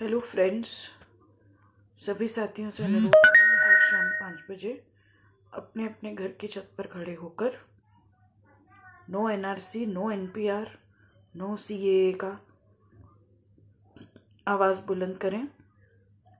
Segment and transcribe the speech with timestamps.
[0.00, 0.68] Hello friends
[1.98, 4.72] सभी साथियों से अनुरोध आज शाम पाँच बजे
[5.54, 7.52] अपने अपने घर की छत पर खड़े होकर
[9.10, 10.68] no NRC, no NPR,
[11.36, 12.38] no CAA का
[14.46, 15.48] आवाज़ बुलंद करें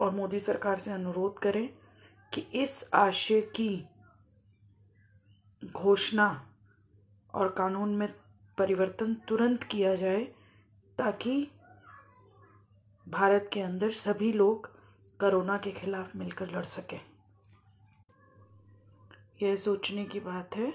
[0.00, 1.68] और मोदी सरकार से अनुरोध करें
[2.32, 3.84] कि इस आशय की
[5.62, 6.30] घोषणा
[7.34, 8.08] और कानून में
[8.58, 10.24] परिवर्तन तुरंत किया जाए
[10.98, 11.50] ताकि
[13.08, 14.66] भारत के अंदर सभी लोग
[15.20, 17.00] कोरोना के खिलाफ मिलकर लड़ सकें।
[19.42, 20.70] यह सोचने की बात है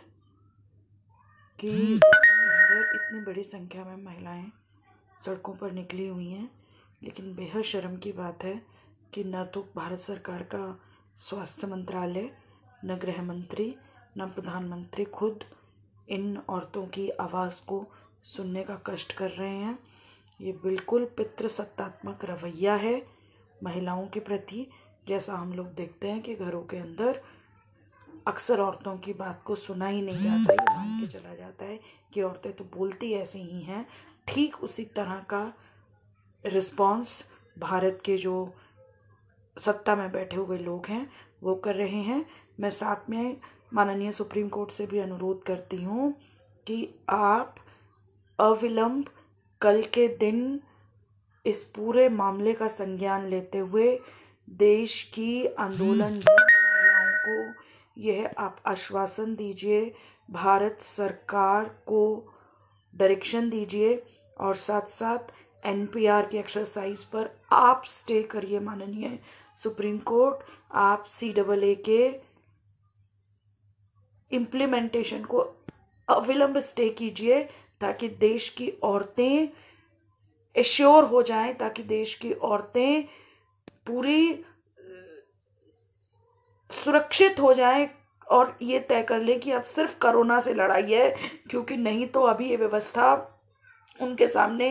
[1.59, 4.51] कि अंदर इतनी बड़ी संख्या में महिलाएँ
[5.19, 6.51] सड़कों पर निकली हुई हैं,
[7.03, 8.61] लेकिन बेहद शर्म की बात है
[9.13, 10.79] कि न तो भारत सरकार का
[11.17, 12.37] स्वास्थ्य मंत्रालय,
[12.85, 13.75] न गृह मंत्री,
[14.17, 15.43] न प्रधानमंत्री खुद
[16.09, 17.85] इन औरतों की आवाज़ को
[18.23, 19.79] सुनने का कष्ट कर रहे हैं।
[20.41, 23.01] ये बिल्कुल पितृसत्तात्मक रवैया है
[23.63, 24.67] महिलाओं के प्रति,
[25.07, 27.21] जैसा हम लोग देखते हैं कि घरों के अंदर
[28.27, 31.79] अक्सर औरतों की बात को सुना ही नहीं जाता, ये मान के चला जाता है
[32.13, 33.85] कि औरतें तो बोलती ऐसी ही हैं।
[34.27, 35.53] ठीक उसी तरह का
[36.43, 37.23] रिस्पॉन्स
[37.59, 38.53] भारत के जो
[39.57, 41.09] सत्ता में बैठे हुए लोग हैं,
[41.43, 42.25] वो कर रहे हैं।
[42.59, 43.37] मैं साथ में
[43.73, 46.13] माननीय सुप्रीम कोर्ट से भी अनुरोध करती हूँ
[46.67, 47.55] कि आप
[48.39, 49.09] अविलंब
[49.61, 50.59] कल के दिन
[51.45, 53.99] इस पूरे मामले का संज्ञान लेते हुए
[54.49, 57.61] देश की आंदोलन महिलाओं को
[57.97, 59.95] यह आप आश्वासन दीजिए
[60.31, 62.01] भारत सरकार को
[62.95, 64.03] डायरेक्शन दीजिए
[64.39, 65.33] और साथ साथ
[65.65, 69.19] एनपीआर की एक्सरसाइज पर आप स्टे करिए माननीय
[69.55, 72.19] सुप्रीम कोर्ट। आप सी डबल ए के
[74.31, 75.39] इम्प्लीमेंटेशन को
[76.09, 77.49] अविलंब स्टे कीजिए।
[77.81, 79.47] ताकि देश की औरतें
[80.55, 83.03] एश्योर हो जाएँ, ताकि देश की औरतें
[83.87, 84.43] पूरी
[86.69, 87.89] सुरक्षित हो जाएँ
[88.27, 91.09] और ये तय कर लें कि अब सिर्फ़ कोरोना से लड़ाई है,
[91.49, 93.13] क्योंकि नहीं तो अभी ये व्यवस्था
[93.99, 94.69] उनके सामने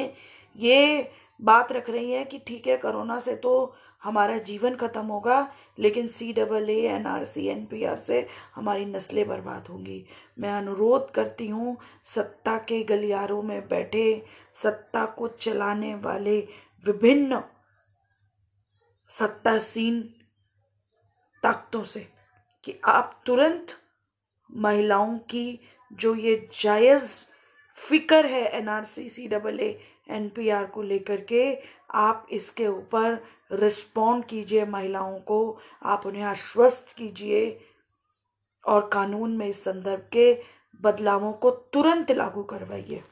[0.56, 1.10] ये
[1.40, 6.06] बात रख रही है कि ठीक है, कोरोना से तो हमारा जीवन खत्म होगा, लेकिन
[6.06, 10.04] C double A N R C N P R से हमारी नस्लें बर्बाद होंगी।
[10.38, 14.22] मैं अनुरोध करती हूँ, सत्ता के गलियारों में बैठे,
[14.54, 16.38] सत्ता को चलाने वाले
[16.86, 17.42] विभिन्न
[19.10, 20.00] सत्तासीन
[21.42, 22.06] ताकतों से
[22.64, 23.76] कि आप तुरंत
[24.50, 25.58] महिलाओं की
[25.90, 27.12] जो ये जायज़
[27.80, 29.78] फ़िक्र है N R C C double A,
[30.10, 31.58] N P R को लेकर के।
[31.90, 33.18] आप इसके ऊपर
[33.52, 37.58] रिस्पॉन्ड कीजिए महिलाओं को, आप उन्हें आश्वस्त कीजिए
[38.64, 40.32] और कानून में इस संदर्भ के
[40.82, 43.02] बदलावों को तुरंत लागू करवाइए।